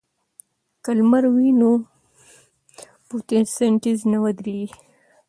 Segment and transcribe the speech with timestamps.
[0.83, 1.71] که لمر وي نو
[3.07, 4.69] فوتوسنتیز نه ودریږي.